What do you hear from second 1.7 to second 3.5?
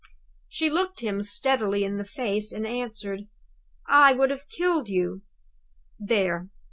in the face, and answered: